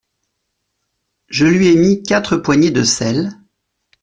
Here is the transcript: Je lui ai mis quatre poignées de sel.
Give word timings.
Je 1.27 1.45
lui 1.45 1.67
ai 1.67 1.75
mis 1.75 2.01
quatre 2.01 2.35
poignées 2.35 2.71
de 2.71 2.81
sel. 2.83 3.33